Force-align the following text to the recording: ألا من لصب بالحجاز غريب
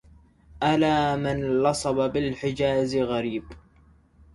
ألا 0.63 1.15
من 1.15 1.63
لصب 1.63 1.95
بالحجاز 2.13 2.95
غريب 2.95 3.43